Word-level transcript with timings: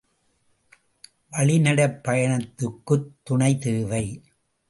வழிநடைப் 1.31 2.01
பயணத்துக்குத் 2.03 3.09
துணை 3.23 3.57
தேவை. 3.57 4.05